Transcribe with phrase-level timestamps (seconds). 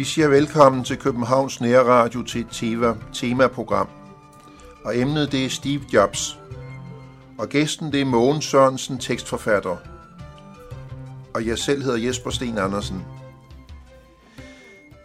[0.00, 3.88] Vi siger velkommen til Københavns Nærradio til et tema, temaprogram.
[4.84, 6.38] Og emnet det er Steve Jobs.
[7.38, 9.76] Og gæsten det er Mogens Sørensen, tekstforfatter.
[11.34, 13.04] Og jeg selv hedder Jesper Sten Andersen.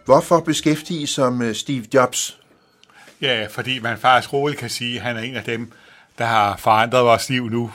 [0.04, 2.40] Hvorfor beskæftige sig med Steve Jobs?
[3.20, 5.72] Ja, fordi man faktisk roligt kan sige, at han er en af dem,
[6.18, 7.72] der har forandret vores liv nu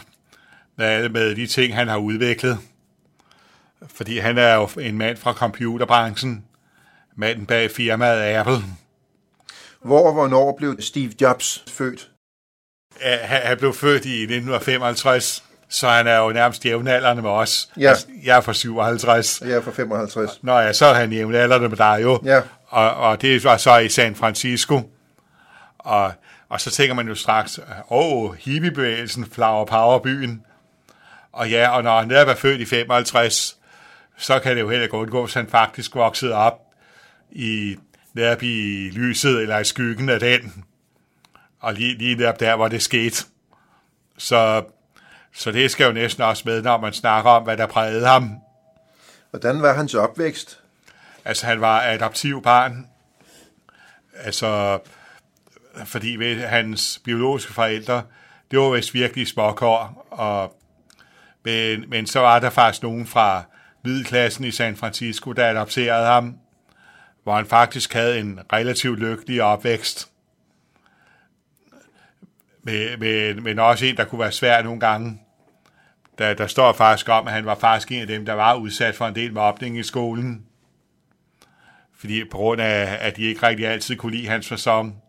[0.78, 2.58] med de ting, han har udviklet.
[3.96, 6.46] Fordi han er jo en mand fra computerbranchen,
[7.16, 8.58] manden bag firmaet Apple.
[9.84, 12.08] Hvor og hvornår blev Steve Jobs født?
[13.22, 17.70] Han blev født i 1955, så han er jo nærmest jævnaldrende med os.
[17.80, 17.90] Ja.
[17.90, 19.42] Altså, Jeg er fra 57.
[19.42, 20.44] Jeg er fra 55.
[20.44, 22.20] Nå ja, så er han jævnaldrende med dig jo.
[22.26, 22.42] Ja.
[22.68, 24.82] Og, og det var så i San Francisco.
[25.84, 26.14] Og,
[26.50, 27.60] og så tænker man jo straks,
[27.90, 30.46] åh, hippiebevægelsen, Flower Power byen.
[31.32, 33.58] Og ja, og når han netop er født i 55,
[34.18, 36.60] så kan det jo heller ikke undgå, at han faktisk voksede op
[37.32, 37.78] i,
[38.14, 40.64] netop i lyset eller i skyggen af den.
[41.60, 43.26] Og lige, lige netop der, hvor det skete.
[44.18, 44.64] Så,
[45.34, 48.36] så det skal jo næsten også med, når man snakker om, hvad der prægede ham.
[49.30, 50.60] Hvordan var hans opvækst?
[51.26, 52.88] Altså, han var adoptiv barn.
[54.16, 54.80] Altså,
[55.86, 58.04] fordi ved, hans biologiske forældre,
[58.52, 60.58] det var vist virkelig småkår, og
[61.44, 63.44] men, men så var der faktisk nogen fra
[63.84, 66.38] middelklassen i San Francisco, der adopterede ham,
[67.24, 70.10] hvor han faktisk havde en relativt lykkelig opvækst.
[72.64, 75.22] Men, men, men også en, der kunne være svær nogle gange.
[76.18, 78.96] Der, der står faktisk om, at han var faktisk en af dem, der var udsat
[78.96, 80.46] for en del mobning i skolen.
[81.96, 85.01] Fordi på grund af, at de ikke rigtig altid kunne lide hans fasong.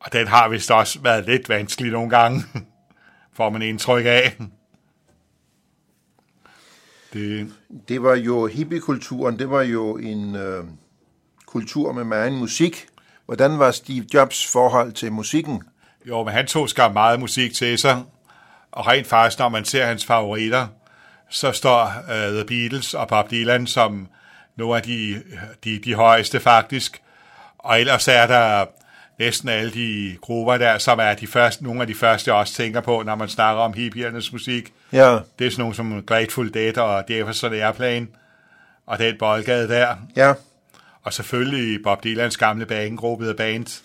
[0.00, 2.42] Og den har vist også været lidt vanskelig nogle gange,
[3.36, 4.36] får man indtryk af.
[7.12, 7.52] Det,
[7.88, 10.64] Det var jo hippiekulturen, det var jo en øh,
[11.46, 12.86] kultur med meget musik.
[13.26, 15.62] Hvordan var Steve Jobs forhold til musikken?
[16.06, 18.02] jo, men han tog skam meget musik til sig.
[18.72, 20.66] Og rent faktisk, når man ser hans favoritter,
[21.28, 24.08] så står uh, The Beatles og Bob Dylan som
[24.56, 25.22] nogle af de,
[25.64, 27.02] de, de højeste faktisk.
[27.58, 28.66] Og ellers er der
[29.20, 32.54] næsten alle de grupper der, som er de første, nogle af de første, jeg også
[32.54, 34.72] tænker på, når man snakker om hippiernes musik.
[34.92, 38.06] Ja, Det er sådan nogle som Grateful Dead og Jefferson Airplane
[38.86, 39.94] og den boldgade der.
[40.16, 40.32] ja.
[41.02, 43.82] Og selvfølgelig Bob Dylans gamle bandgruppe The Band.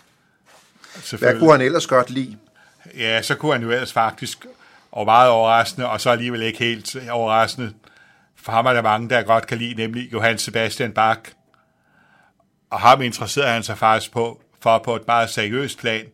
[1.17, 2.37] Hvad kunne han ellers godt lide?
[2.97, 4.45] Ja, så kunne han jo ellers faktisk,
[4.91, 7.73] og meget overraskende, og så alligevel ikke helt overraskende,
[8.35, 11.19] for ham er der mange, der godt kan lide, nemlig Johann Sebastian Bach.
[12.69, 16.05] Og ham interesserede han sig faktisk på, for på et meget seriøst plan.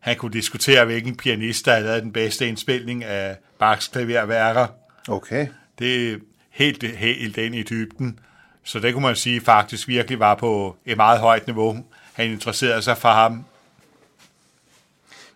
[0.00, 4.66] Han kunne diskutere, hvilken pianist, der havde lavet den bedste indspilning af Bachs klaverværker.
[5.08, 5.46] Okay.
[5.78, 6.16] Det er
[6.50, 8.18] helt, helt ind i dybden.
[8.64, 11.84] Så det kunne man sige faktisk virkelig var på et meget højt niveau.
[12.12, 13.44] Han interesserede sig for ham.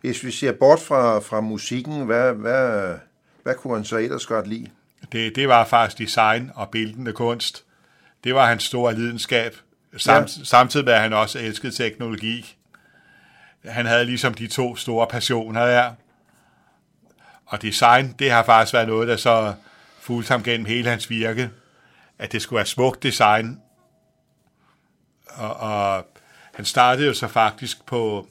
[0.01, 2.95] Hvis vi ser bort fra, fra musikken, hvad, hvad,
[3.43, 4.67] hvad kunne han så ellers godt lide?
[5.13, 7.65] Det, det var faktisk design og bildende kunst.
[8.25, 9.57] Det var hans store lidenskab.
[9.97, 10.45] Samt, ja.
[10.45, 12.57] Samtidig med, at han også elskede teknologi.
[13.65, 15.93] Han havde ligesom de to store passioner der.
[17.47, 19.55] Og design, det har faktisk været noget, der så
[20.01, 21.51] fulgte ham gennem hele hans virke.
[22.19, 23.61] At det skulle være smukt design.
[25.27, 26.07] Og, og
[26.55, 28.27] han startede jo så faktisk på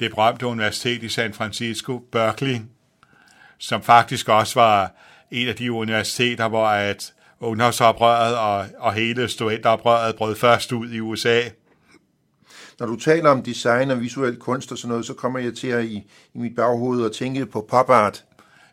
[0.00, 2.60] det berømte universitet i San Francisco, Berkeley,
[3.58, 4.92] som faktisk også var
[5.30, 11.00] en af de universiteter, hvor at ungdomsoprøret og, og hele studenteroprøret brød først ud i
[11.00, 11.40] USA.
[12.78, 15.68] Når du taler om design og visuel kunst og sådan noget, så kommer jeg til
[15.68, 15.94] at i,
[16.34, 18.24] i mit baghoved og tænke på pop art.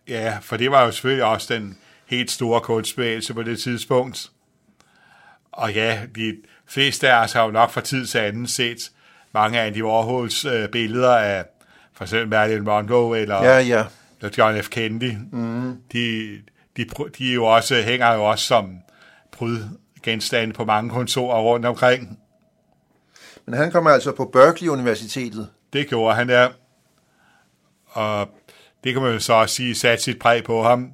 [0.07, 4.31] Ja, for det var jo selvfølgelig også den helt store kunstbevægelse på det tidspunkt.
[5.51, 6.35] Og ja, de
[6.65, 8.91] fleste af os har jo nok fra tid til anden set
[9.33, 11.45] mange af de Warhols øh, billeder af
[11.93, 13.83] for eksempel Marilyn Monroe eller, Ja, ja.
[14.21, 14.69] eller John F.
[14.69, 15.13] Kennedy.
[15.31, 15.77] Mm.
[15.93, 16.29] De,
[16.77, 16.85] de,
[17.17, 18.77] de er jo også, hænger jo også som
[19.31, 22.19] prydgenstande på mange kontorer rundt omkring.
[23.45, 25.49] Men han kommer altså på Berkeley Universitetet.
[25.73, 26.49] Det gjorde han der.
[27.85, 28.29] Og
[28.83, 30.93] det kan man jo så også sige, sat sit præg på ham.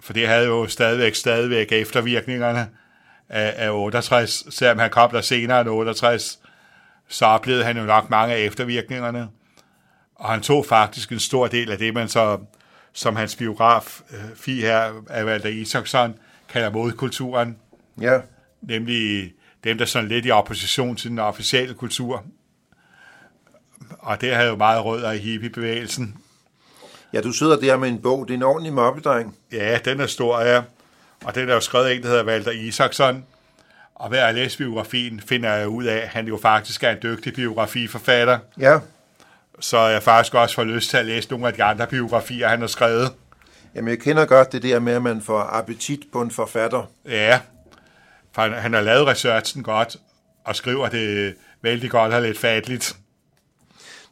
[0.00, 2.68] For det havde jo stadigvæk, stadigvæk eftervirkningerne
[3.28, 4.44] af, af 68.
[4.50, 6.38] Selvom han kom der senere end 68,
[7.08, 9.28] så oplevede han jo nok mange af eftervirkningerne.
[10.14, 12.38] Og han tog faktisk en stor del af det, man så,
[12.92, 16.14] som hans biograf, øh, Fi her af Walter Isaacson,
[16.48, 17.56] kalder modkulturen.
[18.00, 18.20] Ja,
[18.62, 19.32] nemlig
[19.64, 22.24] dem, der sådan lidt i opposition til den officielle kultur.
[23.98, 26.16] og det havde jo meget rødder i hippiebevægelsen.
[27.12, 28.28] Ja, du sidder der med en bog.
[28.28, 29.36] Det er en ordentlig mobbedreng.
[29.52, 30.62] Ja, den er stor, ja.
[31.24, 33.24] Og den er jo skrevet af en, der hedder Walter Isaksson.
[33.94, 36.98] Og hver at læse biografien, finder jeg ud af, at han jo faktisk er en
[37.02, 38.38] dygtig biografiforfatter.
[38.58, 38.78] Ja.
[39.60, 42.60] Så jeg faktisk også får lyst til at læse nogle af de andre biografier, han
[42.60, 43.12] har skrevet.
[43.74, 46.90] Jamen, jeg kender godt det der med, at man får appetit på en forfatter.
[47.08, 47.40] Ja,
[48.32, 49.96] for han, han har lavet researchen godt,
[50.44, 52.96] og skriver det vældig godt og lidt fatligt.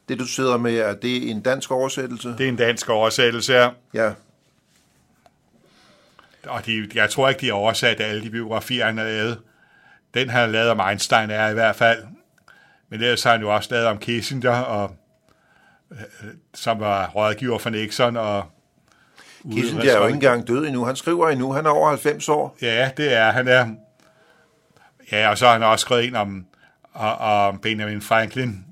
[0.09, 2.29] Det, du sidder med, er det en dansk oversættelse?
[2.29, 3.71] Det er en dansk oversættelse, ja.
[3.95, 4.13] Ja.
[6.47, 9.39] Og de, jeg tror ikke, de har oversat alle de biografier, han har lavet.
[10.15, 12.03] Den, han har lavet om Einstein, er i hvert fald.
[12.89, 14.97] Men ellers har han jo også lavet om Kissinger, og,
[16.55, 18.17] som var rådgiver for Nixon.
[18.17, 18.45] Og
[19.53, 20.85] Kissinger er jo ikke engang død endnu.
[20.85, 21.53] Han skriver endnu.
[21.53, 22.57] Han er over 90 år.
[22.63, 23.69] Ja, det er han er.
[25.13, 26.47] Ja, og så har han også skrevet en om,
[26.95, 28.65] om Benjamin Franklin,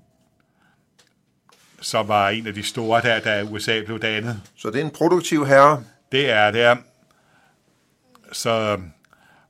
[1.80, 4.42] som var en af de store der, da USA blev dannet.
[4.56, 5.84] Så det er en produktiv herre.
[6.12, 6.62] Det er det.
[6.62, 6.76] Er.
[8.32, 8.80] Så,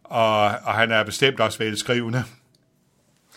[0.05, 2.25] og, og han er bestemt også velskrivende.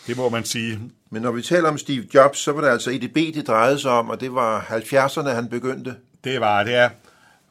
[0.06, 0.80] Det må man sige.
[1.10, 3.90] Men når vi taler om Steve Jobs, så var det altså EDB, det drejede sig
[3.90, 5.96] om, og det var 70'erne, han begyndte.
[6.24, 6.90] Det var det, ja.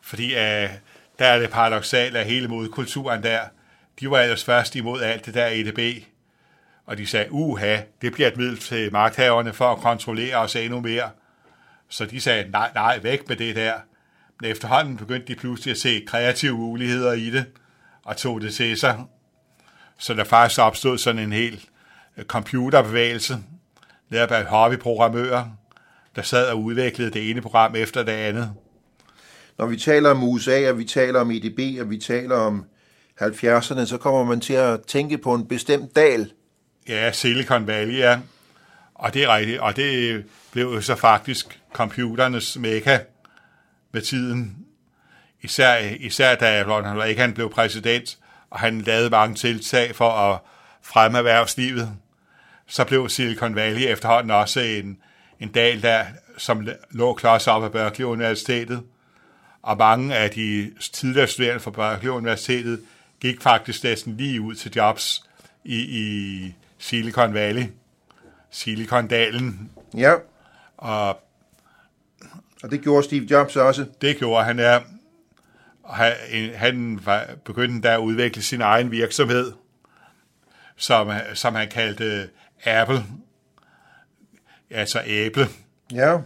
[0.01, 0.69] Fordi øh,
[1.19, 3.39] der er det paradoxalt, at hele modkulturen der,
[3.99, 6.03] de var ellers først imod alt det der EDB.
[6.85, 10.79] Og de sagde, uha, det bliver et middel til magthaverne for at kontrollere os endnu
[10.79, 11.09] mere.
[11.89, 13.73] Så de sagde, nej, nej, væk med det der.
[14.41, 17.45] Men efterhånden begyndte de pludselig at se kreative muligheder i det,
[18.03, 19.03] og tog det til sig.
[19.97, 21.69] Så der faktisk opstod sådan en helt
[22.23, 23.37] computerbevægelse,
[24.09, 25.45] lavet af hobbyprogrammører,
[26.15, 28.53] der sad og udviklede det ene program efter det andet.
[29.57, 32.65] Når vi taler om USA, og vi taler om EDB, og vi taler om
[33.21, 36.31] 70'erne, så kommer man til at tænke på en bestemt dal.
[36.87, 38.19] Ja, Silicon Valley, ja.
[38.95, 42.99] Og det er rigtigt, og det blev jo så faktisk computernes mekka
[43.91, 44.57] med tiden.
[45.41, 48.17] Især, især da Ronald Reagan blev præsident,
[48.49, 50.39] og han lavede mange tiltag for at
[50.89, 51.91] fremme erhvervslivet,
[52.67, 54.97] så blev Silicon Valley efterhånden også en,
[55.39, 56.05] en dal der,
[56.37, 58.83] som lå klods op af Berkeley Universitetet.
[59.61, 62.81] Og mange af de tidligere studerende fra Berkeley Universitetet
[63.19, 65.23] gik faktisk næsten lige ud til jobs
[65.63, 67.63] i, i Silicon Valley.
[68.51, 69.71] Silicon-dalen.
[69.97, 70.13] Ja.
[70.77, 71.07] Og,
[72.63, 73.85] og det gjorde Steve Jobs også.
[74.01, 74.79] Det gjorde han, ja.
[75.83, 76.13] Og han,
[76.55, 79.51] han var, begyndte der at udvikle sin egen virksomhed,
[80.79, 82.29] som, som han kaldte
[82.65, 83.03] Apple.
[84.71, 85.47] Altså Apple.
[85.93, 86.17] Ja.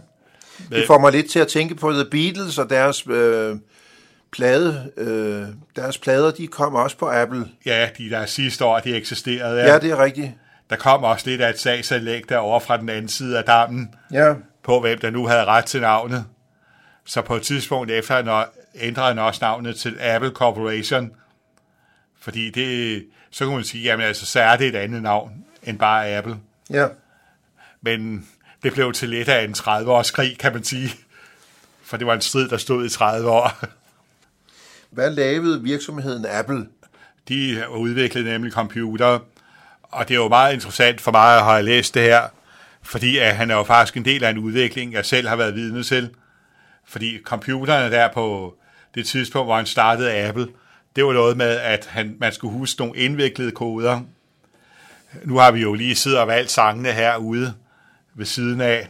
[0.70, 3.56] Det får mig lidt til at tænke på The Beatles og deres øh,
[4.32, 5.46] plade, øh,
[5.76, 7.48] deres plader, de kom også på Apple.
[7.66, 9.60] Ja, de der sidste år, de eksisterede.
[9.60, 10.32] Ja, ja det er rigtigt.
[10.70, 14.34] Der kom også lidt af et sagsanlæg derovre fra den anden side af dammen, ja.
[14.64, 16.24] på hvem der nu havde ret til navnet.
[17.06, 21.10] Så på et tidspunkt efter ændrede han også navnet til Apple Corporation,
[22.20, 23.04] fordi det,
[23.34, 26.36] så kunne man sige, jamen altså, så er det et andet navn end bare Apple.
[26.70, 26.86] Ja.
[27.82, 28.28] Men
[28.62, 30.90] det blev til lidt af en 30-års krig, kan man sige.
[31.82, 33.64] For det var en strid, der stod i 30 år.
[34.90, 36.66] Hvad lavede virksomheden Apple?
[37.28, 39.18] De udviklede nemlig computer,
[39.82, 42.22] og det er jo meget interessant for mig at have læst det her,
[42.82, 45.54] fordi at han er jo faktisk en del af en udvikling, jeg selv har været
[45.54, 46.10] vidne til.
[46.86, 48.56] Fordi computerne der på
[48.94, 50.48] det tidspunkt, hvor han startede Apple,
[50.96, 54.00] det var noget med, at han, man skulle huske nogle indviklede koder.
[55.24, 57.54] Nu har vi jo lige siddet og valgt sangene herude
[58.14, 58.88] ved siden af,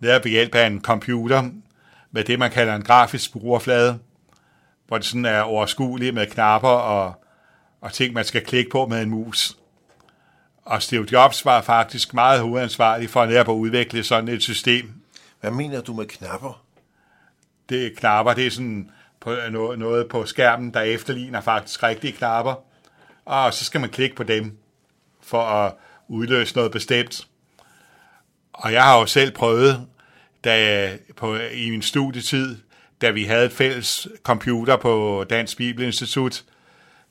[0.00, 1.50] lavet ved hjælp af en computer
[2.10, 3.98] med det, man kalder en grafisk brugerflade,
[4.86, 7.24] hvor det sådan er overskueligt med knapper og,
[7.80, 9.56] og ting, man skal klikke på med en mus.
[10.64, 14.92] Og Steve Jobs var faktisk meget hovedansvarlig for på at udvikle sådan et system.
[15.40, 16.62] Hvad mener du med knapper?
[17.68, 18.90] Det er knapper, det er sådan
[19.26, 22.54] på øh, noget, noget på skærmen, der efterligner faktisk rigtige knapper.
[23.24, 24.58] Og så skal man klikke på dem
[25.22, 25.72] for at
[26.08, 27.26] udløse noget bestemt.
[28.52, 29.86] Og jeg har jo selv prøvet,
[30.44, 32.56] da på, i min studietid,
[33.00, 36.44] da vi havde et fælles computer på Dansk Bibelinstitut,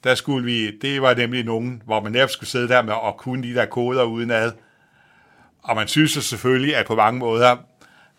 [0.03, 3.17] der skulle vi, det var nemlig nogen, hvor man netop skulle sidde der med og
[3.17, 4.51] kunne de der koder udenad.
[5.63, 7.57] Og man synes jo selvfølgelig, at på mange måder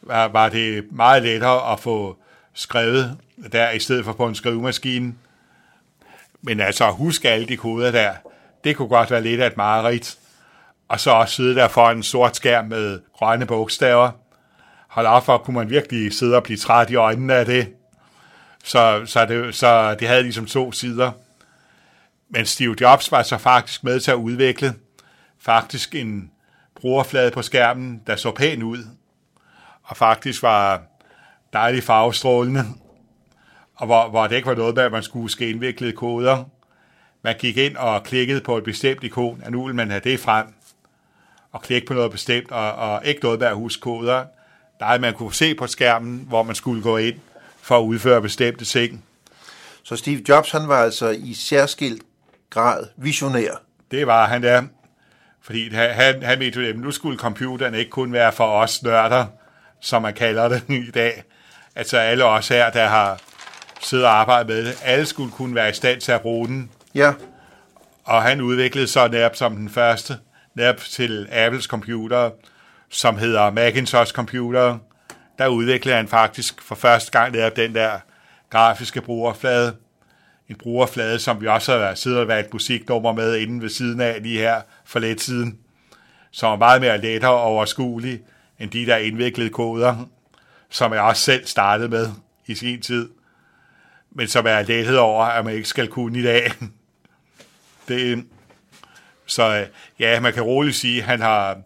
[0.03, 2.19] var, var det meget lettere at få
[2.57, 3.19] skrevet
[3.53, 5.15] der, i stedet for på en skrivemaskine.
[6.43, 8.15] Men altså husk huske alle de koder der,
[8.65, 10.19] det kunne godt være lidt af et mareridt.
[10.89, 14.11] Og så også sidde der for en sort skærm med grønne bogstaver.
[14.89, 17.75] Hold op for, kunne man virkelig sidde og blive træt i øjnene af det.
[18.65, 21.11] Så, så, det, så det havde ligesom to sider.
[22.29, 24.75] Men Steve Jobs var så faktisk med til at udvikle
[25.39, 26.31] faktisk en
[26.81, 28.85] brugerflade på skærmen, der så pæn ud.
[29.83, 30.83] og faktisk var
[31.57, 32.65] dejligt farvestrålende,
[33.75, 36.45] og hvor, hvor det ikke var noget med, at man skulle huske indviklede koder.
[37.23, 40.21] Man gik ind og klikkede på et bestemt ikon, og nu ville man have det
[40.21, 40.47] frem,
[41.53, 44.25] og klikke på noget bestemt, og, og ikke noget med at huske koder.
[44.81, 47.17] Nej, man kunne se på skærmen, hvor man skulle gå ind
[47.63, 49.05] for at udføre bestemte ting.
[49.83, 52.03] Så Steve Jobs, han var altså i særskilt
[52.51, 53.63] grad visionær.
[53.91, 54.63] Det var han der.
[55.43, 59.27] Fordi han, han mente, at nu skulle computeren ikke kun være for os nørder,
[59.81, 61.23] som man kalder det i dag.
[61.76, 63.21] Altså alle os her, der har
[63.80, 66.71] siddet og arbejdet med det, alle skulle kunne være i stand til at bruge den.
[66.95, 67.12] Ja.
[68.04, 70.16] Og han udviklede så netop som den første,
[70.54, 72.30] netop til Apples computer,
[72.90, 74.78] som hedder Macintosh Computer.
[75.38, 77.99] Der udviklede han faktisk for første gang netop den der
[78.50, 79.76] grafiske brugerflade.
[80.49, 84.00] En brugerflade, som vi også har siddet og været et musiknummer med inden ved siden
[84.00, 85.59] af lige her for lidt siden.
[86.30, 88.21] Som er meget mere lettere og overskuelig
[88.59, 90.06] end de der indviklede koder,
[90.71, 92.11] som jeg også selv startede med
[92.47, 93.09] i sin tid.
[94.11, 96.53] Men som er lethed over, at man ikke skal kunne i dag.
[97.89, 98.25] Det,
[99.27, 99.67] så
[99.99, 101.59] ja, man kan roligt sige, at han har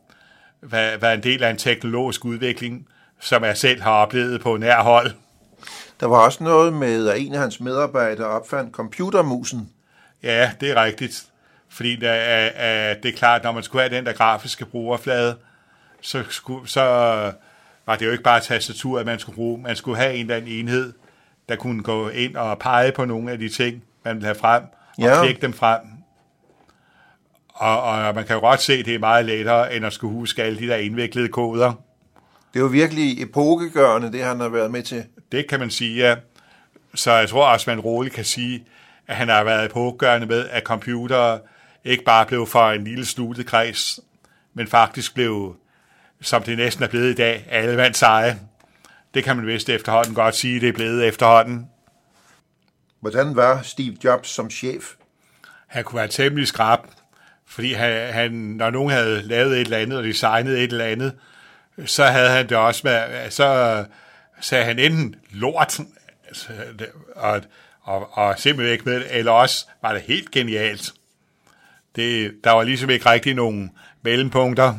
[0.62, 2.88] været en del af en teknologisk udvikling,
[3.20, 5.10] som jeg selv har oplevet på nær hold.
[6.00, 9.70] Der var også noget med, at en af hans medarbejdere opfandt computermusen.
[10.22, 11.24] Ja, det er rigtigt.
[11.68, 15.36] Fordi der er, er, det er klart, når man skulle have den der grafiske brugerflade,
[16.00, 17.32] så, skulle, så
[17.90, 19.62] var det jo ikke bare tastatur, at man skulle bruge.
[19.62, 20.92] Man skulle have en eller anden enhed,
[21.48, 24.62] der kunne gå ind og pege på nogle af de ting, man ville have frem,
[24.98, 25.22] og ja.
[25.22, 25.80] klikke dem frem.
[27.48, 30.12] Og, og man kan jo godt se, at det er meget lettere, end at skulle
[30.12, 31.72] huske alle de der indviklede koder.
[32.52, 35.04] Det er jo virkelig epokegørende, det han har været med til.
[35.32, 36.16] Det kan man sige, ja.
[36.94, 38.64] Så jeg tror også, man roligt kan sige,
[39.06, 41.38] at han har været epokegørende med, at computer
[41.84, 44.00] ikke bare blev for en lille slutet kreds,
[44.54, 45.56] men faktisk blev,
[46.22, 48.38] som det næsten er blevet i dag, alle vandt eje.
[49.14, 51.66] Det kan man vist efterhånden godt sige, det er blevet efterhånden.
[53.00, 54.84] Hvordan var Steve Jobs som chef?
[55.66, 56.78] Han kunne være temmelig skrab,
[57.46, 61.12] fordi han, han, når nogen havde lavet et eller andet og designet et eller andet,
[61.86, 63.84] så havde han det også med, så
[64.40, 65.80] sagde han enten lort,
[66.28, 66.48] altså,
[67.16, 67.42] og,
[67.82, 70.92] og, og simpelthen ikke med eller også var det helt genialt.
[71.96, 73.70] Det, der var ligesom ikke rigtig nogen
[74.02, 74.74] mellempunkter.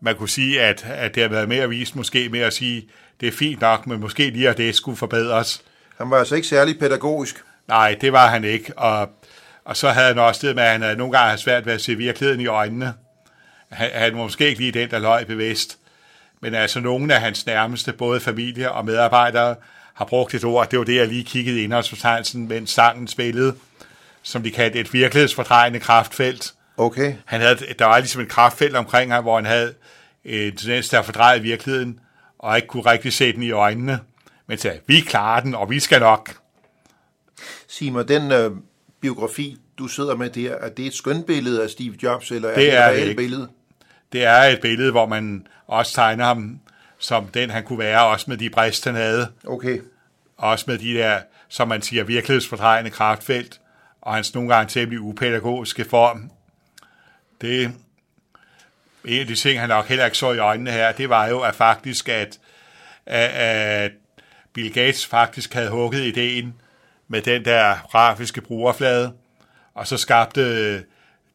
[0.00, 2.88] Man kunne sige, at, at det har været mere vist måske med at sige,
[3.20, 5.62] det er fint nok, men måske lige at det skulle forbedres.
[5.98, 7.44] Han var altså ikke særlig pædagogisk.
[7.68, 9.08] Nej, det var han ikke, og,
[9.64, 11.72] og så havde han også det med, at han havde nogle gange havde svært ved
[11.72, 12.94] at se virkeligheden i øjnene.
[13.70, 15.78] Han, han var måske ikke lige den, der løg bevidst.
[16.40, 19.54] Men altså nogle af hans nærmeste, både familie og medarbejdere,
[19.94, 20.70] har brugt et ord.
[20.70, 23.54] Det var det, jeg lige kiggede ind hos mens sangen spillede,
[24.22, 26.54] som de kaldte et virkelighedsfordrejende kraftfelt.
[26.76, 27.14] Okay.
[27.24, 29.74] Han havde, der var ligesom et kraftfelt omkring ham, hvor han havde
[30.24, 32.00] en tendens til at fordreje virkeligheden,
[32.38, 34.00] og ikke kunne rigtig se den i øjnene.
[34.46, 36.34] Men sagde, vi klarer den, og vi skal nok.
[37.68, 38.50] Sig mig, den øh,
[39.00, 42.62] biografi, du sidder med der, er det et skønbillede af Steve Jobs, eller er det,
[42.62, 43.48] det er et reelt billede?
[44.12, 46.60] Det er et billede, hvor man også tegner ham
[46.98, 49.28] som den, han kunne være, også med de brist, han havde.
[49.46, 49.80] Okay.
[50.36, 53.60] Også med de der, som man siger, virkelighedsfordrejende kraftfelt,
[54.00, 56.30] og hans nogle gange temmelig upædagogiske form.
[57.40, 57.72] Det,
[59.04, 61.40] en af de ting, han nok heller ikke så i øjnene her, det var jo
[61.40, 62.38] at faktisk, at,
[63.06, 63.92] at
[64.52, 66.54] Bill Gates faktisk havde hugget ideen
[67.08, 69.12] med den der grafiske brugerflade,
[69.74, 70.84] og så skabte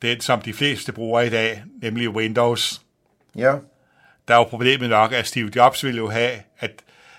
[0.02, 2.82] den, som de fleste bruger i dag, nemlig Windows.
[3.36, 3.56] Ja.
[4.28, 6.72] Der var problemet nok, at Steve Jobs ville jo have, at,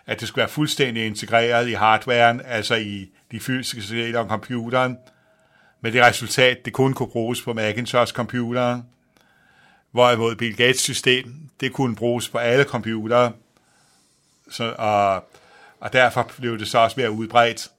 [0.07, 4.99] at det skulle være fuldstændig integreret i hardwaren, altså i de fysiske deler af computeren,
[5.80, 8.83] med det resultat, det kun kunne bruges på Macintosh-computeren,
[9.90, 13.33] hvorimod Bill Gates system, det kunne bruges på alle computere,
[14.50, 15.14] så, og,
[15.80, 17.71] og derfor blev det så også mere udbredt,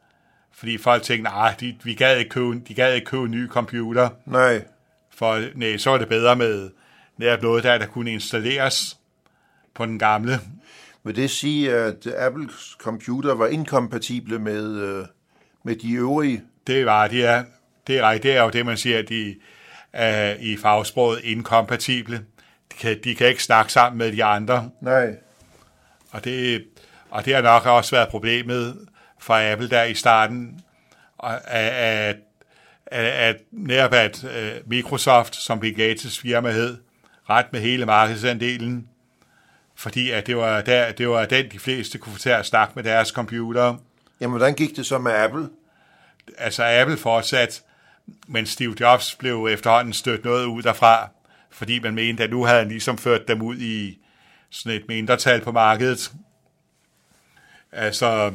[0.54, 3.50] fordi folk tænkte, nej, de, vi gad ikke købe, de gad ikke købe en ny
[3.50, 4.10] computer.
[4.25, 4.66] Nej.
[5.16, 6.70] For nej, så er det bedre med
[7.18, 8.98] netop noget der, der kunne installeres
[9.74, 10.39] på den gamle.
[11.04, 15.06] Vil det sige, at Apples computer var inkompatible med, øh,
[15.63, 16.44] med de øvrige?
[16.68, 17.44] Det var de, ja.
[17.88, 19.36] Det er, det er jo det, man siger, at de
[19.94, 22.15] er i fagsproget inkompatible.
[22.72, 24.70] De kan, de kan ikke snakke sammen med de andre.
[24.82, 25.15] Nej.
[26.12, 26.65] Og det,
[27.10, 28.88] og det har nok også været problemet
[29.20, 30.62] for Apple der i starten,
[31.24, 32.15] at, at,
[32.86, 36.77] at, at netop at øh, Microsoft, som Bill Gates' firma hed,
[37.29, 38.88] ret med hele markedsandelen,
[39.75, 42.74] fordi at det var, der, det var den, de fleste kunne få til at snakke
[42.75, 43.75] med deres computer.
[44.22, 45.50] Jamen, hvordan gik det så med Apple?
[46.38, 47.63] Altså, Apple fortsat,
[48.28, 51.10] men Steve Jobs blev efterhånden stødt noget ud derfra,
[51.52, 54.00] fordi man mente, at nu havde han ligesom ført dem ud i
[54.50, 56.12] sådan et mindretal på markedet.
[57.72, 58.34] Altså,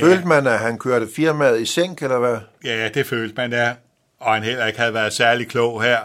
[0.00, 2.38] Følte man, at han kørte firmaet i sænk, eller hvad?
[2.64, 3.74] ja, det følte man der,
[4.18, 5.98] og han heller ikke havde været særlig klog her.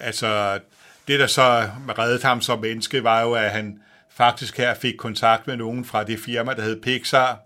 [0.00, 0.60] Altså,
[1.08, 1.68] det der så
[1.98, 3.80] reddede ham som menneske, var jo, at han
[4.10, 7.38] faktisk her fik kontakt med nogen fra det firma, der hed Pixar.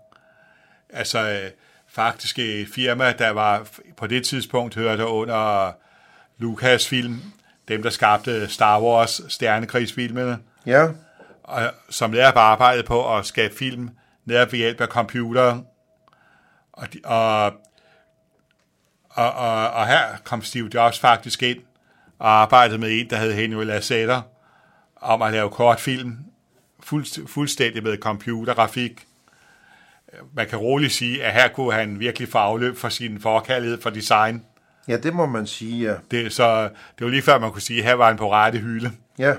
[0.89, 1.49] Altså,
[1.99, 5.71] faktisk et firma, der var på det tidspunkt hørte under
[6.37, 7.21] Lucasfilm,
[7.67, 10.87] dem der skabte Star Wars stjernekrigsfilmene, Ja,
[11.43, 13.89] og, som netop arbejdede på at skabe film
[14.25, 15.61] netop ved hjælp af computer.
[16.73, 17.45] Og, de, og,
[19.09, 21.59] og, og, og her kom Steve Jobs faktisk ind
[22.19, 24.21] og arbejdede med en, der hed Henry Lasseter,
[24.95, 26.17] om at lave kortfilm,
[26.79, 29.05] fuld, fuldstændig med computergrafik.
[30.33, 33.89] Man kan roligt sige, at her kunne han virkelig få afløb for sin forkærlighed for
[33.89, 34.43] design.
[34.87, 35.95] ja, det må man sige, ja.
[36.11, 36.63] Det, så
[36.97, 38.91] det var lige før, man kunne sige, at her var han på rette hylde.
[39.17, 39.33] Ja,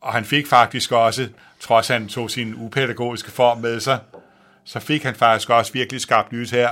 [0.00, 1.28] Og han fik faktisk også,
[1.60, 3.98] trods han tog sin upædagogiske form med sig,
[4.64, 6.70] så fik han faktisk også virkelig skabt nyt her.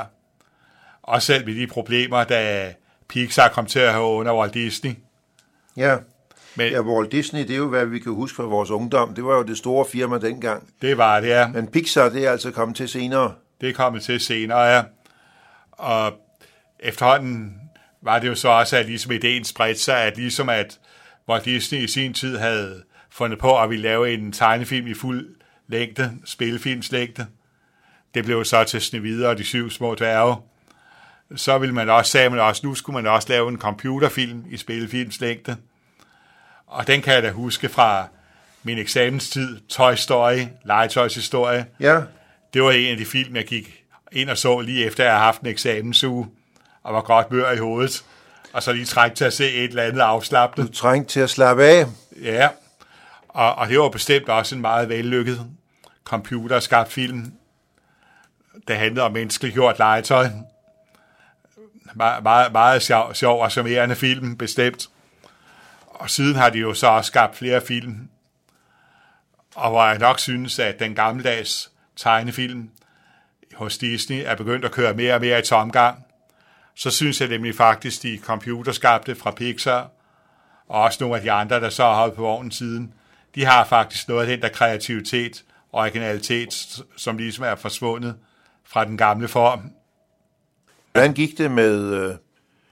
[1.02, 2.72] Også selv med de problemer, da
[3.08, 4.90] Pixar kom til at have under Walt Disney.
[5.76, 5.96] ja.
[6.54, 9.14] Men Ja, Walt Disney, det er jo, hvad vi kan huske fra vores ungdom.
[9.14, 10.68] Det var jo det store firma dengang.
[10.82, 11.48] det var det, ja.
[11.48, 13.34] Men Pixar, det er altså kommet til senere.
[13.60, 14.82] Det er kommet til senere, ja.
[15.72, 16.12] Og
[16.80, 17.54] efterhånden
[18.02, 20.78] var det jo så også, at ligesom ideen spredte sig, at ligesom at
[21.28, 25.36] Walt Disney i sin tid havde fundet på, at vi lave en tegnefilm i fuld
[25.66, 27.26] længde, spillefilmslængde.
[28.14, 30.36] Det blev så til Snevide og de syv små dværge.
[31.36, 34.56] Så ville man også, sagde man også, nu skulle man også lave en computerfilm i
[34.56, 35.56] spillefilmslængde.
[36.72, 38.06] Og den kan jeg da huske fra
[38.62, 42.00] min eksamenstid, Toy Story, legetøjshistorie Ja,
[42.54, 45.24] det var en af de film, jeg gik ind og så lige efter, jeg havde
[45.24, 46.28] haft en eksamensuge,
[46.82, 48.04] og var godt mør i hovedet,
[48.52, 50.66] og så lige træk til at se et eller andet afslappet.
[50.66, 51.86] du trængte til at slappe af.
[52.22, 52.48] Ja,
[53.28, 55.46] og, og det var bestemt også en meget vellykket
[56.04, 57.32] computerskabt film,
[58.68, 60.26] der handlede om menneskeliggjort legetøj.
[61.94, 64.88] Meget, meget, meget sjov, sjov og charmerende film, bestemt.
[66.02, 68.08] Og siden har de jo så også skabt flere film,
[69.54, 72.70] og hvor jeg nok synes, at den gammeldags tegnefilm
[73.54, 76.04] hos Disney er begyndt at køre mere og mere i tomgang,
[76.74, 79.90] så synes jeg nemlig faktisk, de computerskabte fra Pixar,
[80.68, 82.94] og også nogle af de andre, der så har holdt på vognen siden,
[83.34, 88.16] de har faktisk noget af den der kreativitet og originalitet, som ligesom er forsvundet
[88.64, 89.72] fra den gamle form.
[90.92, 92.14] Hvordan gik det med øh,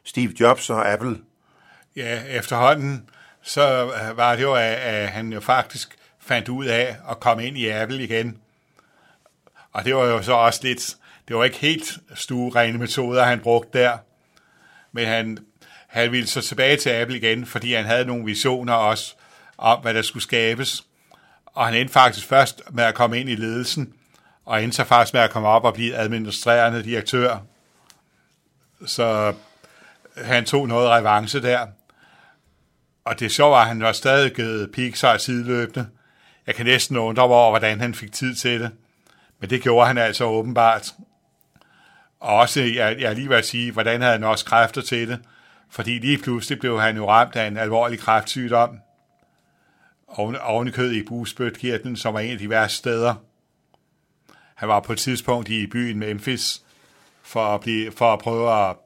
[0.05, 1.19] Steve Jobs og Apple?
[1.97, 3.09] Ja, efterhånden,
[3.43, 7.47] så øh, var det jo, at, at han jo faktisk fandt ud af at komme
[7.47, 8.39] ind i Apple igen.
[9.73, 10.97] Og det var jo så også lidt,
[11.29, 13.99] det var ikke helt stuerene metoder, han brugte der.
[14.93, 15.39] Men han,
[15.87, 19.15] han ville så tilbage til Apple igen, fordi han havde nogle visioner også
[19.59, 20.85] om, hvad der skulle skabes.
[21.47, 23.95] Og han endte faktisk først med at komme ind i ledelsen,
[24.45, 27.39] og endte så faktisk med at komme op og blive administrerende direktør.
[28.87, 29.35] Så
[30.17, 31.67] han tog noget revanche der.
[33.05, 35.89] Og det sjove var, at han var stadig givet Pixar sideløbende.
[36.47, 38.71] Jeg kan næsten undre mig over, hvordan han fik tid til det.
[39.41, 40.95] Men det gjorde han altså åbenbart.
[42.21, 45.21] Og også, jeg, jeg lige vil sige, hvordan havde han også kræfter til det.
[45.71, 48.79] Fordi lige pludselig blev han jo ramt af en alvorlig kræftsygdom.
[50.09, 53.15] Oven, oven i kød i Busbøtkirken, som var en af de værste steder.
[54.55, 56.63] Han var på et tidspunkt i byen Memphis
[57.23, 58.77] for at, blive, for at prøve at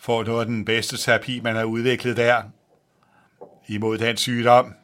[0.00, 2.42] få noget af den bedste terapi, man har udviklet der
[3.74, 4.74] imod den sygdom.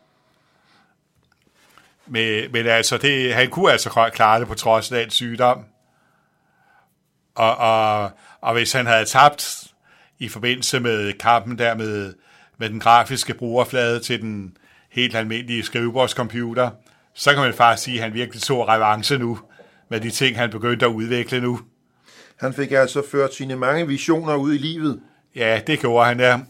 [2.07, 5.65] Men, men altså, det, han kunne altså klare det på trods af den sygdom.
[7.35, 9.65] Og, og, og hvis han havde tabt
[10.19, 12.15] i forbindelse med kampen der med,
[12.59, 14.57] med den grafiske brugerflade til den
[14.91, 16.71] helt almindelige skrivebordscomputer,
[17.15, 19.39] så kan man faktisk sige, at han virkelig tog revanche nu
[19.89, 21.61] med de ting, han begyndte at udvikle nu.
[22.37, 25.01] Han fik altså ført sine mange visioner ud i livet.
[25.35, 26.41] Ja, det gjorde han ja.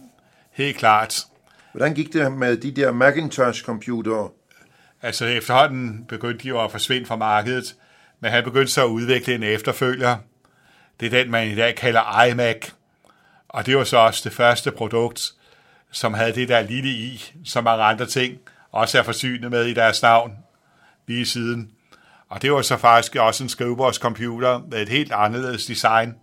[0.52, 1.26] Helt klart.
[1.76, 4.30] Hvordan gik det med de der Macintosh-computere?
[5.02, 7.74] Altså efterhånden begyndte de jo at forsvinde fra markedet,
[8.20, 10.16] men han begyndte så at udvikle en efterfølger.
[11.00, 12.56] Det er den, man i dag kalder iMac.
[13.48, 15.32] Og det var så også det første produkt,
[15.90, 18.38] som havde det der lille i, som mange andre ting
[18.72, 20.32] også er forsynet med i deres navn
[21.06, 21.70] lige siden.
[22.28, 26.14] Og det var så faktisk også en skrivebordscomputer med et helt anderledes design.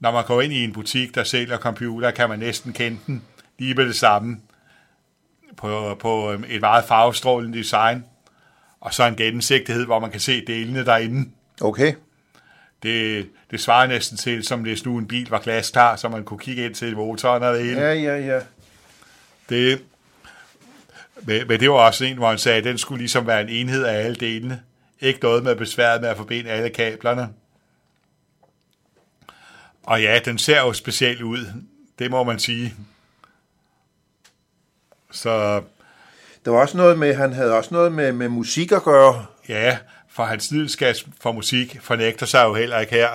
[0.00, 3.22] Når man går ind i en butik, der sælger computer, kan man næsten kende den
[3.62, 4.36] lige med det samme
[5.56, 8.04] på, på et meget farvestrålende design,
[8.80, 11.30] og så en gennemsigtighed, hvor man kan se delene derinde.
[11.60, 11.94] Okay.
[12.82, 16.38] Det, det svarer næsten til, som hvis nu en bil var glasklar, så man kunne
[16.38, 17.80] kigge ind til motoren og det hele.
[17.80, 18.40] Ja, ja, ja.
[19.48, 19.82] Det,
[21.22, 23.48] Men, men det var også en, hvor han sagde, at den skulle ligesom være en
[23.48, 24.60] enhed af alle delene.
[25.00, 27.28] Ikke noget med besværet med at forbinde alle kablerne.
[29.82, 31.46] Og ja, den ser jo specielt ud.
[31.98, 32.74] Det må man sige.
[35.12, 35.62] Så
[36.44, 39.26] Der var også noget med, han havde også noget med, med musik at gøre.
[39.48, 43.08] ja, for hans lidenskab for musik fornægter sig jo heller ikke her.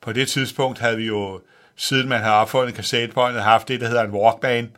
[0.00, 1.40] På det tidspunkt havde vi jo,
[1.76, 4.70] siden man havde opfundet kassettebåndet, haft det, der hedder en Walkman.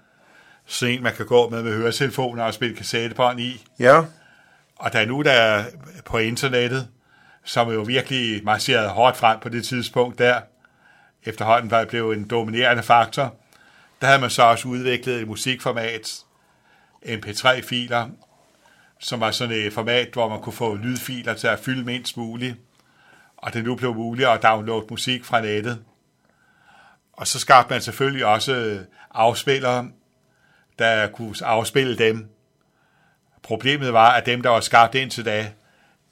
[0.67, 3.65] Sådan en, man kan gå med med høretelefoner og spille kassettebånd i.
[3.79, 4.03] Ja,
[4.77, 5.65] Og der er nu, der er
[6.05, 6.89] på internettet,
[7.45, 10.41] som jo virkelig marcherede hårdt frem på det tidspunkt der,
[11.25, 13.35] efterhånden var det blev en dominerende faktor,
[14.01, 16.19] der havde man så også udviklet et musikformat,
[17.07, 18.09] MP3-filer,
[18.99, 22.57] som var sådan et format, hvor man kunne få lydfiler til at fylde mindst muligt,
[23.37, 25.85] og det nu blev muligt at downloade musik fra nettet.
[27.13, 29.91] Og så skabte man selvfølgelig også afspillere,
[30.79, 32.39] der kunne afspille dem,
[33.49, 35.53] Problemet var, at dem, der var skabt indtil da,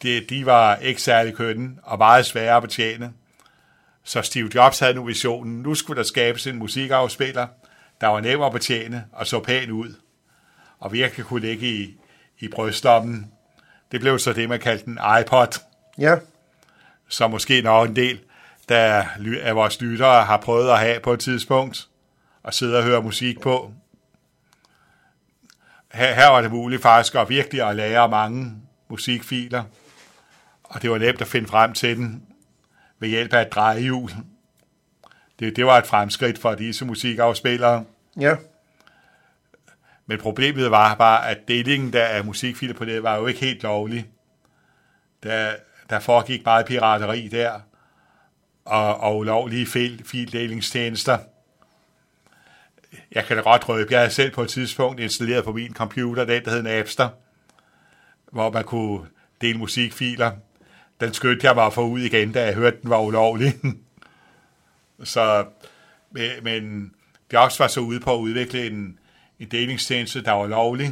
[0.02, 3.12] de, de var ikke særlig kønne og meget svære at betjene.
[4.04, 7.46] Så Steve Jobs havde nu visionen, nu skulle der skabes en musikafspiller,
[8.00, 9.94] der var nem at betjene og så pæn ud,
[10.78, 11.96] og virkelig kunne ligge i,
[12.38, 13.32] i brystlommen.
[13.92, 15.60] Det blev så det, man kaldte en iPod,
[15.98, 16.16] ja.
[17.08, 18.20] som måske nok en del
[18.68, 19.04] der
[19.42, 21.88] af vores lyttere har prøvet at have på et tidspunkt,
[22.42, 23.72] og sidde og høre musik på
[25.96, 28.52] her, her var det muligt faktisk at virkelig at lære mange
[28.88, 29.64] musikfiler,
[30.62, 32.22] og det var nemt at finde frem til den
[32.98, 34.10] ved hjælp af et drejehjul.
[35.38, 37.84] Det, det var et fremskridt for disse musikafspillere.
[38.20, 38.36] Ja,
[40.06, 43.62] men problemet var bare, at delingen der af musikfiler på det var jo ikke helt
[43.62, 44.06] lovlig.
[45.22, 45.54] Der,
[45.90, 47.60] der foregik meget pirateri der,
[48.64, 51.18] og, og ulovlige fil, fildelingstjenester.
[53.12, 56.24] Jeg kan da godt røbe, jeg havde selv på et tidspunkt installeret på min computer,
[56.24, 57.08] den der hed Napster,
[58.32, 59.06] hvor man kunne
[59.40, 60.32] dele musikfiler.
[61.00, 63.54] Den skyndte jeg mig at få ud igen, da jeg hørte, den var ulovlig.
[65.04, 65.46] så,
[66.10, 66.92] men, men
[67.32, 68.98] Jobs var så ude på at udvikle en,
[69.40, 70.90] en delingstjeneste, der var lovlig.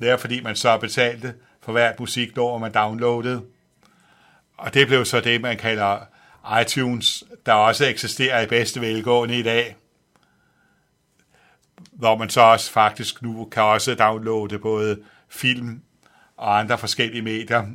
[0.00, 3.42] Det er fordi, man så betalte for hvert musiknummer, man downloadede.
[4.56, 5.98] Og det blev så det, man kalder
[6.62, 9.76] iTunes, der også eksisterer i bedste velgående i dag.
[11.92, 15.82] Hvor man så også faktisk nu kan også downloade både film
[16.36, 17.66] og andre forskellige medier.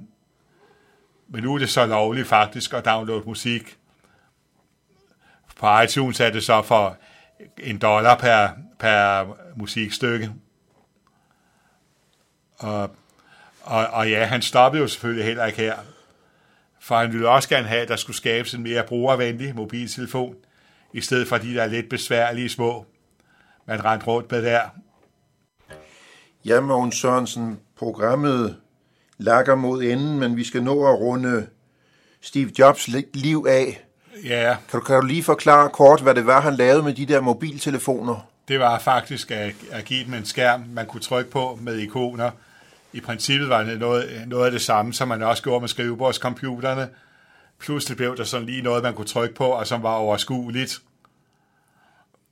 [1.28, 3.78] Men nu er det så lovligt faktisk at downloade musik.
[5.60, 6.98] På iTunes er det så for
[7.58, 8.50] en dollar per,
[8.82, 10.32] per musikstykke.
[12.58, 12.82] Og,
[13.62, 15.76] og, og ja, han stoppede jo selvfølgelig heller ikke her.
[16.80, 20.36] For han ville også gerne have, at der skulle skabes en mere brugervenlig mobiltelefon,
[20.94, 22.86] i stedet for de der lidt besværlige små,
[23.68, 24.62] man rendte rundt med der.
[26.46, 28.58] ja Mogens Sørensen, programmet
[29.18, 31.48] lakker mod enden, men vi skal nå at runde
[32.22, 33.86] Steve Jobs li- liv af.
[34.24, 37.06] Ja, Kan du, kan du lige forklare kort, hvad det var, han lavede med de
[37.06, 38.31] der mobiltelefoner?
[38.52, 42.32] Det var faktisk at, at give dem en skærm, man kunne trykke på med ikoner.
[42.94, 46.90] I princippet var det noget, noget af det samme, som man også gjorde med skrivebordscomputerne.
[47.60, 50.80] Pludselig blev der sådan lige noget, man kunne trykke på, og som var overskueligt.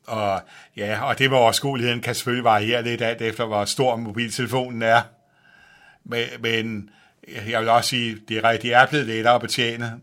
[0.07, 0.41] Og
[0.77, 5.01] ja, og det med overskueligheden kan selvfølgelig variere lidt alt efter, hvor stor mobiltelefonen er.
[6.03, 6.89] Men, men
[7.49, 10.01] jeg vil også sige, det er, det er blevet lettere at betjene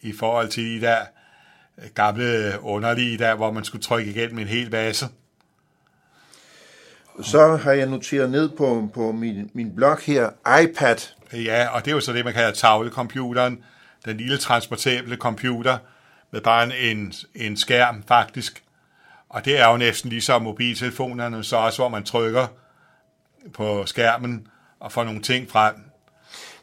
[0.00, 0.98] i forhold til de der
[1.94, 5.06] gamle underlige der, hvor man skulle trykke igennem en hel masse.
[7.22, 10.30] Så har jeg noteret ned på, på min, min blog her,
[10.62, 10.96] iPad.
[11.32, 13.64] Ja, og det er jo så det, man kalder tavlecomputeren.
[14.04, 15.78] Den lille transportable computer
[16.30, 18.62] med bare en, en, skærm faktisk.
[19.28, 22.46] Og det er jo næsten ligesom mobiltelefonerne, så også hvor man trykker
[23.54, 24.46] på skærmen
[24.80, 25.74] og får nogle ting frem.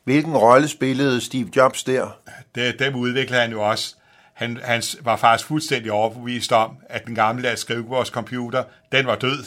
[0.03, 2.19] Hvilken rolle spillede Steve Jobs der?
[2.55, 3.95] Det, dem udvikler han jo også.
[4.33, 9.45] Han, han var faktisk fuldstændig overbevist om, at den gamle skrivebordscomputer, den var død.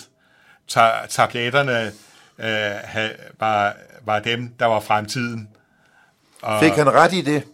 [0.69, 1.93] Ta- tabletterne
[2.39, 5.49] øh, ha- var, var dem, der var fremtiden.
[6.43, 7.45] Og Fik han ret i det?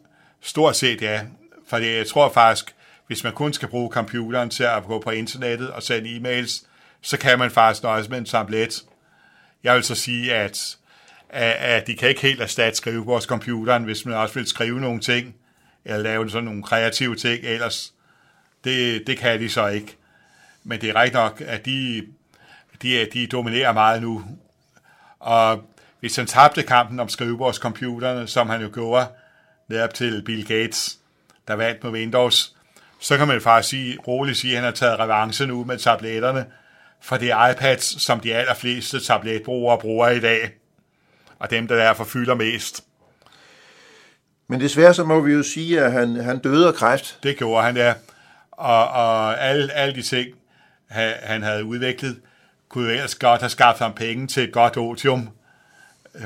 [0.41, 1.21] Stort set ja.
[1.69, 2.75] For jeg tror faktisk,
[3.07, 6.67] hvis man kun skal bruge computeren til at gå på internettet og sende e-mails,
[7.03, 8.83] så kan man faktisk nøjes med en tablet.
[9.65, 10.77] Jeg vil så sige, at,
[11.31, 15.35] at, de kan ikke helt erstatte skrivebordscomputeren, hvis man også vil skrive nogle ting,
[15.85, 17.93] eller lave sådan nogle kreative ting ellers.
[18.65, 19.97] Det, det kan de så ikke.
[20.65, 22.03] Men det er rigtigt nok, at de,
[22.85, 24.25] de, de dominerer meget nu.
[25.21, 25.65] Og
[26.01, 29.07] hvis han tabte kampen om skrivebordscomputerne, som han jo gjorde
[29.69, 30.99] netop til Bill Gates,
[31.49, 32.55] der vandt med Windows,
[33.01, 36.47] så kan man faktisk sige, roligt sige, at han har taget revanche nu med tabletterne,
[37.01, 40.51] for det er iPads, som de allerfleste tabletbrugere bruger i dag,
[41.39, 42.85] og dem, der derfor fylder mest.
[44.49, 47.19] Men desværre så må vi jo sige, at han, han døde af kræft.
[47.23, 47.95] Det gjorde han, ja.
[48.51, 50.29] Og, og alle, alle de ting,
[51.23, 52.21] han havde udviklet,
[52.75, 55.29] kunne jo ellers godt have skabt ham penge til et godt otium.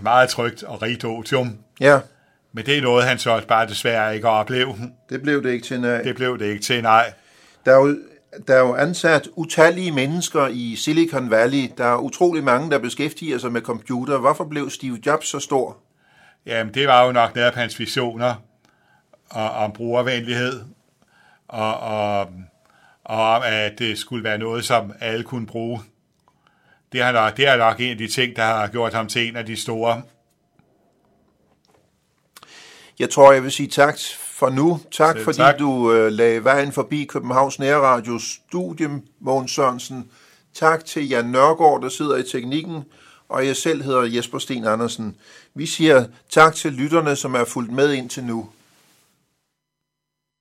[0.03, 1.59] Meget trygt og rigt otium.
[1.81, 2.01] Ja.
[2.53, 4.75] Men det er noget, han så bare desværre ikke opleve.
[5.11, 6.03] Det blev det ikke til, nej.
[6.03, 7.13] Det blev det ikke til, nej.
[7.67, 7.97] Der er jo,
[8.49, 11.71] der er jo ansat utallige mennesker i Silicon Valley.
[11.79, 14.19] Der er utrolig mange, der beskæftiger sig med computer.
[14.19, 15.77] Hvorfor blev Steve Jobs så stor?
[16.47, 18.35] Jamen, det var jo nok netop hans visioner
[19.31, 20.61] og, om brugervenlighed,
[21.49, 22.21] og, og,
[23.05, 25.81] og om, at det skulle være noget, som alle kunne bruge.
[26.93, 29.29] Det er, nok, det er nok en af de ting, der har gjort ham til
[29.29, 30.03] en af de store.
[32.99, 33.99] Jeg tror, jeg vil sige tak
[34.39, 34.81] for nu.
[34.91, 35.59] Tak, Selv fordi tak.
[35.59, 38.89] du øh, lagde vejen forbi Københavns Nærradios studie,
[39.21, 40.11] Mogens Sørensen.
[40.55, 42.85] Tak til Jan Nørgaard, der sidder i teknikken,
[43.29, 45.17] og jeg selv hedder Jesper Sten Andersen.
[45.55, 48.49] Vi siger tak til lytterne, som er fulgt med indtil nu.